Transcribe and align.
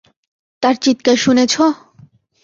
তার 0.63 0.75
চিৎকার 0.83 1.17
শুনেছো? 1.17 1.63